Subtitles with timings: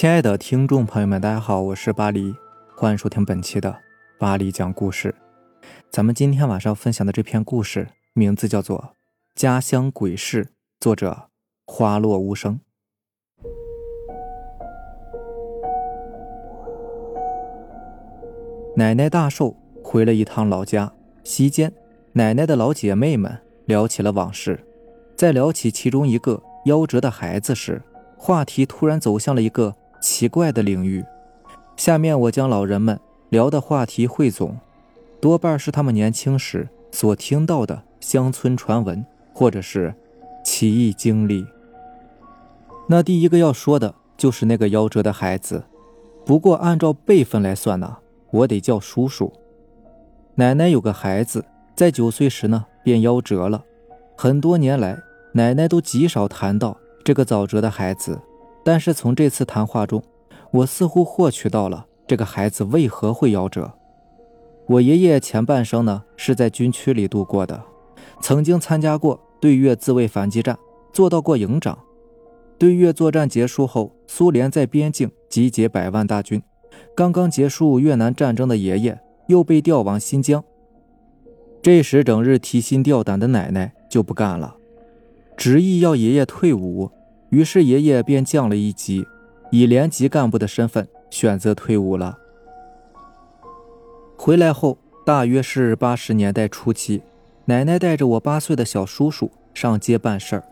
[0.00, 2.32] 亲爱的听众朋友们，大家好，我是巴黎，
[2.76, 3.76] 欢迎收听本期的
[4.16, 5.12] 巴黎讲故事。
[5.90, 8.78] 咱们今天晚上分享的这篇故事名字叫做
[9.34, 10.44] 《家乡鬼事》，
[10.78, 11.30] 作者
[11.66, 12.60] 花落无声。
[18.76, 20.92] 奶奶大寿，回了一趟老家。
[21.24, 21.72] 席间，
[22.12, 24.64] 奶奶的老姐妹们聊起了往事，
[25.16, 27.82] 在聊起其中一个夭折的孩子时。
[28.20, 31.04] 话题突然走向了一个奇怪的领域。
[31.76, 32.98] 下面我将老人们
[33.28, 34.56] 聊的话题汇总，
[35.20, 39.94] 多半是他们年轻时所听到的乡村传闻，或者是
[40.44, 41.46] 奇异经历。
[42.88, 45.62] 那第一个要说的就是那个夭折的孩子，
[46.24, 47.98] 不过按照辈分来算呢，
[48.30, 49.32] 我得叫叔叔。
[50.34, 51.44] 奶奶有个孩子，
[51.74, 53.62] 在九岁时呢便夭折了，
[54.16, 54.98] 很多年来
[55.32, 56.76] 奶奶都极少谈到。
[57.04, 58.18] 这个早折的孩子，
[58.68, 60.02] 但是从这次谈话中，
[60.50, 63.72] 我似乎获取到了这个孩子为何会夭折。
[64.66, 67.62] 我爷爷前半生呢是在军区里度过的，
[68.20, 70.58] 曾经参加过对越自卫反击战，
[70.92, 71.78] 做到过营长。
[72.58, 76.42] 对越作战结束后，苏联在边境集结百万大军，
[76.94, 80.44] 刚刚结束越南战争的爷爷又被调往新疆。
[81.62, 84.56] 这时整日提心吊胆的奶奶就不干了，
[85.38, 86.90] 执意要爷爷退伍。
[87.30, 89.06] 于是爷爷便降了一级，
[89.50, 92.18] 以连级干部的身份选择退伍了。
[94.16, 97.02] 回来后，大约是八十年代初期，
[97.44, 100.44] 奶奶带着我八岁的小叔叔上街办事儿。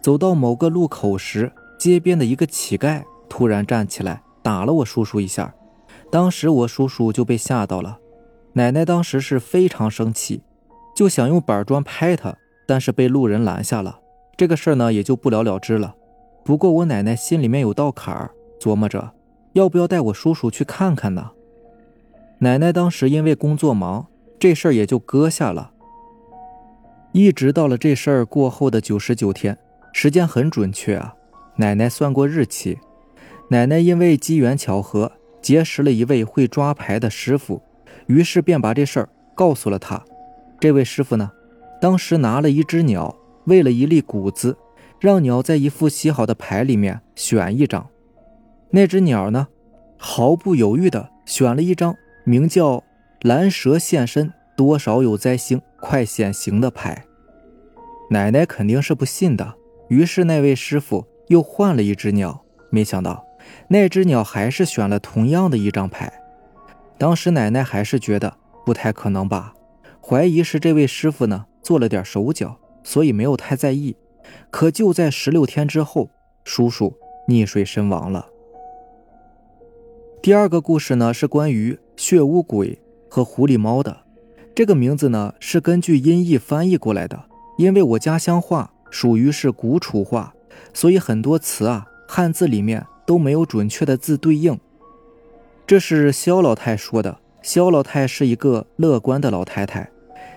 [0.00, 5.54] 走到某个路口时，街边的一个乞丐突然站起来打了我叔叔一下，
[6.10, 7.98] 当时我叔叔就被吓到了。
[8.54, 10.42] 奶奶当时是非常生气，
[10.94, 12.36] 就想用板砖拍他，
[12.66, 14.00] 但是被路人拦下了。
[14.36, 15.94] 这个事儿呢，也就不了了之了。
[16.44, 19.12] 不过我奶奶心里面有道坎儿，琢磨着
[19.52, 21.30] 要不要带我叔叔去看看呢。
[22.38, 24.06] 奶奶当时因为工作忙，
[24.38, 25.72] 这事儿也就搁下了。
[27.12, 29.58] 一直到了这事儿过后的九十九天，
[29.92, 31.14] 时间很准确啊。
[31.56, 32.78] 奶奶算过日期，
[33.48, 35.12] 奶奶因为机缘巧合
[35.42, 37.60] 结识了一位会抓牌的师傅，
[38.06, 40.02] 于是便把这事儿告诉了他。
[40.58, 41.30] 这位师傅呢，
[41.80, 43.14] 当时拿了一只鸟，
[43.44, 44.56] 喂了一粒谷子。
[45.00, 47.88] 让鸟在一副洗好的牌里面选一张，
[48.68, 49.48] 那只鸟呢，
[49.96, 52.84] 毫不犹豫地选了一张名叫
[53.22, 57.02] “蓝蛇现身，多少有灾星，快显形”的牌。
[58.10, 59.54] 奶奶肯定是不信的，
[59.88, 63.24] 于是那位师傅又换了一只鸟，没想到
[63.68, 66.12] 那只鸟还是选了同样的一张牌。
[66.98, 69.54] 当时奶奶还是觉得不太可能吧，
[70.02, 73.96] 怀疑是这位师傅呢做了点手脚，所以没有太在意。
[74.50, 76.10] 可就在十六天之后，
[76.44, 76.94] 叔叔
[77.28, 78.26] 溺水身亡了。
[80.22, 83.96] 第二个故事呢，是关于血污鬼和狐狸猫的。
[84.54, 87.24] 这个名字呢，是根据音译翻译过来的。
[87.56, 90.34] 因为我家乡话属于是古楚话，
[90.72, 94.58] 所以很多词啊，汉字里面都没有准确的字对应。
[95.66, 97.18] 这是肖老太说的。
[97.42, 99.90] 肖老太是一个乐观的老太太，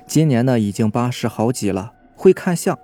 [0.07, 2.77] 今年呢已经八十好几了，会看相。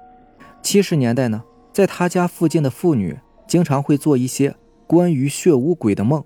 [0.72, 1.44] 七十年代呢，
[1.74, 6.24] 在他家附近的妇女经常会做一些关于血污鬼的梦。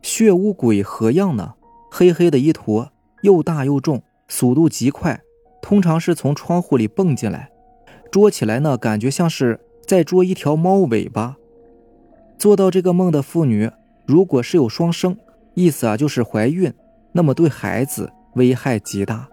[0.00, 1.52] 血污鬼何样呢？
[1.90, 5.20] 黑黑的一坨，又大又重，速度极快，
[5.60, 7.50] 通常是从窗户里蹦进来，
[8.10, 11.36] 捉起来呢，感觉像是在捉一条猫尾巴。
[12.38, 13.70] 做到这个梦的妇女，
[14.06, 15.18] 如果是有双生，
[15.52, 16.72] 意思啊就是怀孕，
[17.12, 19.28] 那么对孩子危害极大。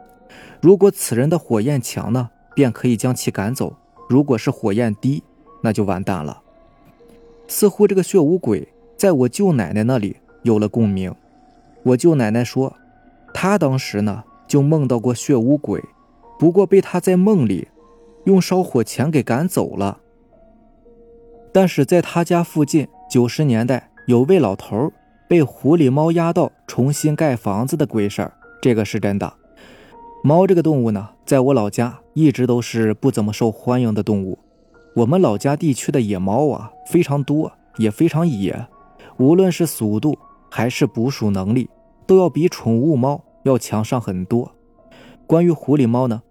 [0.60, 3.78] 如果此人的火焰强呢，便可以将其赶走。
[4.09, 5.24] 如果是火焰低，
[5.62, 6.41] 那就完蛋了。
[7.47, 11.14] 似乎这个血污鬼在我舅奶奶那里有了共鸣。
[11.84, 12.75] 我舅奶奶说，
[13.34, 15.84] 她当时呢就梦到过血污鬼，
[16.40, 17.68] 不过被她在梦里
[18.25, 20.00] 用烧火钳给赶走了。
[21.51, 24.92] 但是在她家附近，九十年代有位老头
[25.28, 29.33] 被狐狸猫压到重新盖房子的鬼事儿，这个是真的。
[30.25, 34.40] 猫这个动物呢，在我老家一直都是不怎么受欢迎的动物。
[34.96, 38.66] 我们老家地区的野猫啊非常多，也非常野，
[39.18, 40.18] 无论是速度
[40.50, 41.70] 还是捕鼠能力，
[42.08, 44.50] 都要比宠物猫要强上很多。
[45.28, 46.22] 关于狐狸猫呢，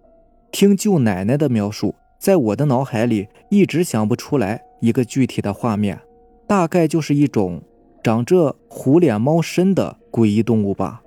[0.51, 6.01] 听舅奶奶的描述，在我的脑海里一直想不出来一个具体的画面，
[6.47, 7.61] 大概就是一种
[8.03, 11.02] 长着虎脸猫身的诡异动物吧。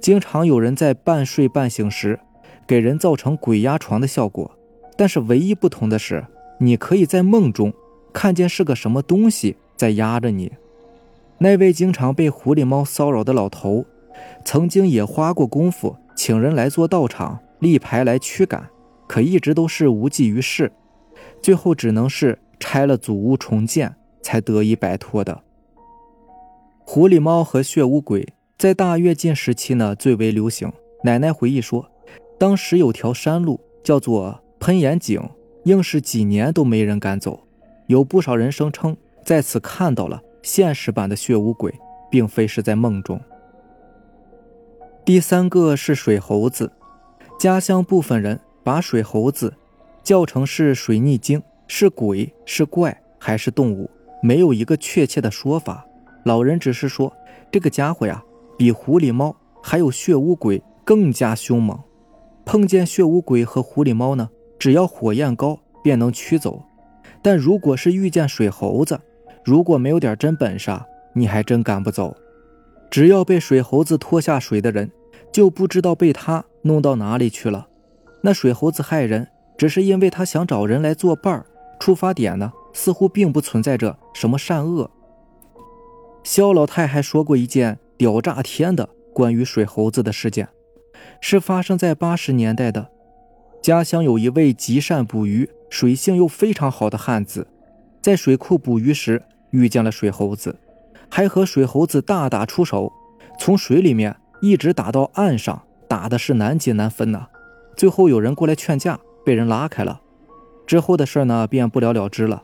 [0.00, 2.18] 经常有人在半睡半醒时，
[2.66, 4.50] 给人造成鬼压床的效果。
[4.96, 6.24] 但是唯一不同的是，
[6.58, 7.72] 你可以在梦中
[8.12, 10.52] 看见是个什么东西在压着你。
[11.38, 13.84] 那位经常被狐狸猫骚扰的老头，
[14.44, 18.68] 曾经也花过功夫请人来做道场、立牌来驱赶，
[19.06, 20.72] 可一直都是无济于事，
[21.40, 25.42] 最后只能是拆了祖屋重建，才得以摆脱的。
[26.84, 28.26] 狐狸猫和血乌鬼
[28.58, 30.70] 在大跃进时期呢最为流行。
[31.04, 31.88] 奶奶回忆说，
[32.36, 35.22] 当时有条山路叫做喷岩井，
[35.62, 37.40] 硬是几年都没人敢走。
[37.86, 41.72] 有不少人声称在此看到了现实版的血乌鬼，
[42.10, 43.20] 并非是在梦中。
[45.04, 46.72] 第三个是水猴子，
[47.38, 49.54] 家乡部分人把水猴子
[50.02, 53.88] 叫成是水逆精，是鬼是怪还是动物，
[54.20, 55.86] 没有一个确切的说法。
[56.24, 57.10] 老人只是说
[57.52, 58.22] 这个家伙呀，
[58.58, 60.62] 比狐狸猫还有血乌鬼。
[60.84, 61.78] 更加凶猛，
[62.46, 66.62] 碰见血乌鬼和狐狸猫呢，只要火焰高便能驱走。
[67.20, 68.98] 但如果是遇见水猴子，
[69.44, 70.70] 如果没有点真本事，
[71.12, 72.16] 你还真赶不走。
[72.90, 74.90] 只要被水猴子拖下水的人，
[75.30, 77.68] 就不知道被他弄到哪里去了。
[78.22, 79.28] 那水猴子害人，
[79.58, 81.44] 只是因为他想找人来作伴儿，
[81.78, 84.90] 出发点呢，似乎并不存在着什么善恶。
[86.24, 90.48] 肖老太还说过一件屌炸天的关于水猴子的事件。
[91.20, 92.88] 是发生在八十年代的，
[93.60, 97.46] 家乡有一位极善捕鱼、水性又非常好的汉子，
[98.00, 100.56] 在水库捕鱼时遇见了水猴子，
[101.08, 102.92] 还和水猴子大打出手，
[103.38, 107.26] 从水里面一直打到岸上，打的是难解难分呐。
[107.76, 110.00] 最后有人过来劝架，被人拉开了。
[110.66, 112.42] 之后的事呢，便不了了之了。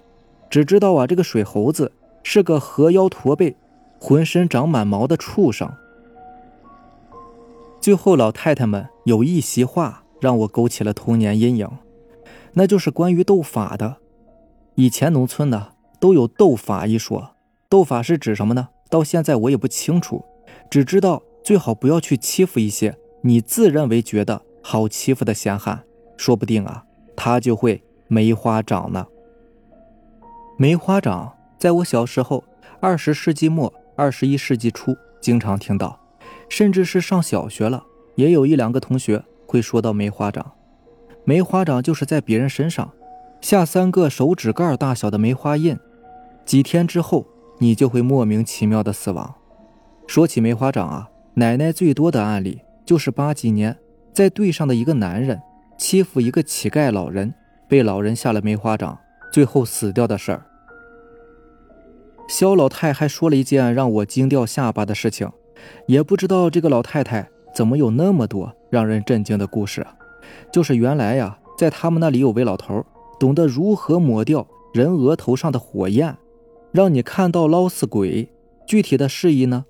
[0.50, 1.92] 只知道啊，这个水猴子
[2.22, 3.56] 是个河妖驼背、
[4.06, 5.72] 浑身长满毛的畜生。
[7.80, 11.70] 最后，老太太们有一席话让我勾起了童年阴影，
[12.52, 13.96] 那就是关于斗法的。
[14.74, 17.30] 以前农村呢都有斗法一说，
[17.70, 18.68] 斗法是指什么呢？
[18.90, 20.22] 到现在我也不清楚，
[20.68, 25.82] 只知道最好不要去欺负一些你自认为觉得好欺负的闲汉，
[26.18, 26.84] 说不定啊
[27.16, 29.06] 他就会梅花掌呢。
[30.58, 32.44] 梅花掌在我小时候，
[32.80, 36.00] 二十世纪末、二十一世纪初经常听到。
[36.48, 37.82] 甚至是上小学了，
[38.16, 40.52] 也有一两个同学会说到梅花掌。
[41.24, 42.92] 梅花掌就是在别人身上
[43.40, 45.76] 下三个手指盖大小的梅花印，
[46.44, 47.26] 几天之后
[47.58, 49.34] 你就会莫名其妙的死亡。
[50.06, 53.76] 说起梅花掌啊，奶奶最多的案例就是八几年
[54.12, 55.40] 在队上的一个男人
[55.78, 57.34] 欺负一个乞丐老人，
[57.66, 58.96] 被老人下了梅花掌，
[59.32, 60.46] 最后死掉的事儿。
[62.28, 65.30] 肖老太还说了一件让我惊掉下巴的事情。
[65.86, 69.86] 也不知道这个老太太怎么有那么多让人震惊的故事，
[70.52, 72.84] 就是原来呀，在他们那里有位老头，
[73.18, 76.16] 懂得如何抹掉人额头上的火焰，
[76.72, 78.28] 让你看到捞死鬼。
[78.66, 79.66] 具体的示意呢，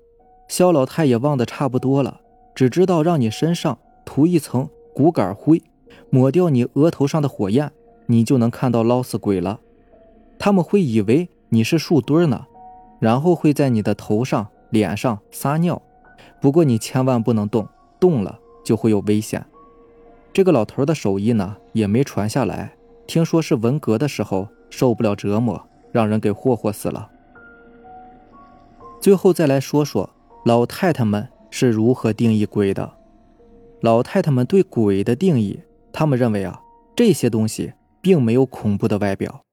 [0.47, 2.21] 肖老太也忘得差不多了，
[2.55, 5.61] 只知道让你身上涂一层骨杆灰，
[6.09, 7.71] 抹掉你额头上的火焰，
[8.07, 9.59] 你就能看到捞死鬼了。
[10.39, 12.47] 他们会以为你是树墩呢，
[12.99, 14.47] 然后会在你的头上。
[14.71, 15.81] 脸上撒尿，
[16.41, 17.65] 不过你千万不能动，
[17.97, 19.45] 动了就会有危险。
[20.33, 22.75] 这个老头的手艺呢也没传下来，
[23.07, 27.09] 听说是文革的时候受不了折磨，让人给霍霍死了。
[28.99, 30.09] 最后再来说说
[30.43, 32.91] 老太太们是如何定义鬼的。
[33.79, 35.61] 老太太们对鬼的定义，
[35.93, 36.59] 他们认为啊，
[36.97, 37.71] 这些东西
[38.01, 39.45] 并没有恐怖的外表，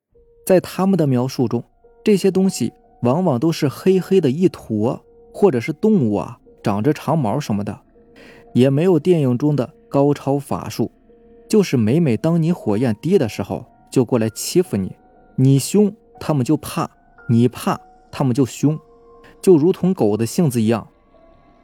[0.44, 1.62] 在他们的描述中，
[2.04, 5.02] 这些东西往往都是黑黑的一坨。
[5.34, 7.80] 或者是动物啊，长着长毛什么的，
[8.52, 10.90] 也没有电影中的高超法术，
[11.48, 14.94] 就是每每当你火焰低的时候，就过来欺负你，
[15.36, 15.90] 你凶
[16.20, 16.90] 他们就怕，
[17.30, 17.80] 你怕
[18.10, 18.78] 他们就凶，
[19.40, 20.86] 就如同狗的性子一样。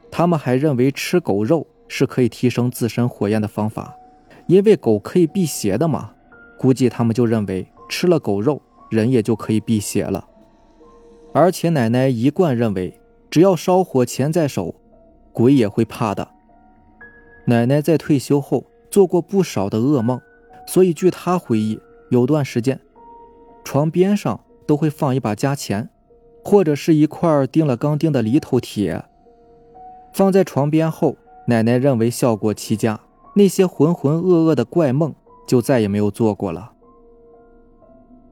[0.09, 3.95] 他们还认为吃狗肉是可以提升自身火焰的方法，
[4.47, 6.09] 因为狗可以辟邪的嘛。
[6.57, 10.27] 估计他们就认为吃了狗肉，人也就可以辟邪了。
[11.33, 12.99] 而且奶奶一贯认为。
[13.31, 14.73] 只要烧火钱在手，
[15.31, 16.27] 鬼也会怕的。
[17.45, 20.19] 奶奶在退休后做过不少的噩梦，
[20.65, 21.79] 所以据她回忆，
[22.09, 22.79] 有段时间，
[23.63, 25.89] 床边上都会放一把加钱，
[26.43, 29.05] 或者是一块钉了钢钉的犁头铁，
[30.11, 31.15] 放在床边后，
[31.47, 32.99] 奶奶认为效果奇佳，
[33.35, 35.13] 那些浑浑噩噩的怪梦
[35.47, 36.71] 就再也没有做过了。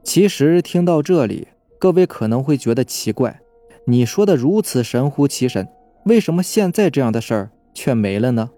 [0.08, 1.48] 其实听到这里，
[1.78, 3.42] 各位可能会觉得奇怪。
[3.84, 5.68] 你说的如此神乎其神，
[6.04, 8.48] 为什么现在这样的事儿却没了呢？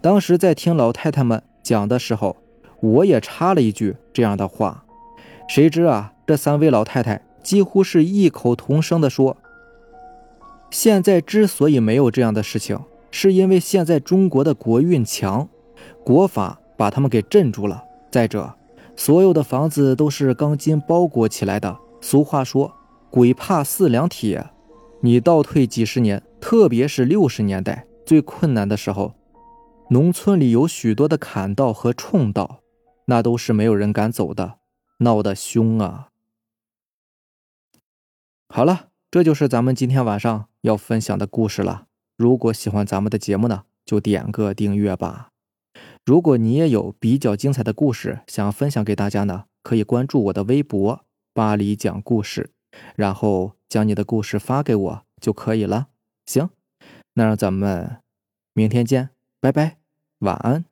[0.00, 2.36] 当时在听老太太们讲的时候，
[2.78, 4.84] 我也插了一句这样的话，
[5.48, 9.36] 谁知啊，这三位老太太几乎是异口同声地说
[10.70, 12.78] ：“现在之所以没有这样的事情，
[13.10, 15.48] 是因为现在中国的国运强，
[16.04, 17.82] 国法把他们给镇住了。
[18.12, 18.54] 再者，
[18.98, 21.78] 所有的房子都是钢筋包裹起来的。
[22.00, 22.74] 俗话说
[23.08, 24.50] “鬼怕四两铁”，
[25.00, 29.14] 你倒退几十年，特别是六十年代最困难的时候，
[29.90, 32.58] 农村里有许多的坎道和冲道，
[33.04, 34.56] 那都是没有人敢走的，
[34.98, 36.08] 闹得凶啊！
[38.48, 41.84] 好了，这就是咱们今天晚上要分享的故事了。
[42.16, 45.28] 如果喜欢咱们的节目呢，就点个订阅吧。
[46.08, 52.48] 如果你也有比较精彩的故事想分享给大家呢，可以关注我的微博“巴黎讲故事”，
[52.96, 55.88] 然后将你的故事发给我就可以了。
[56.24, 56.48] 行，
[57.12, 57.98] 那让咱们
[58.54, 59.76] 明天见，拜拜，
[60.20, 60.64] 晚安。